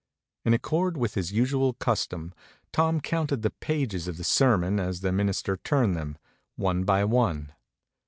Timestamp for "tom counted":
2.73-3.43